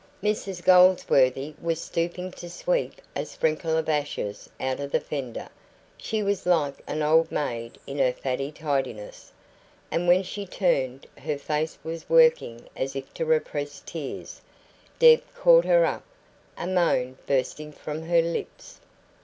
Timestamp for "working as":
12.09-12.95